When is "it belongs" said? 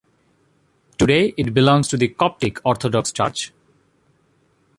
1.37-1.87